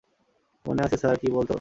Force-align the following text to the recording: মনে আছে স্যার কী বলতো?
মনে 0.65 0.81
আছে 0.85 0.97
স্যার 0.97 1.15
কী 1.17 1.27
বলতো? 1.29 1.49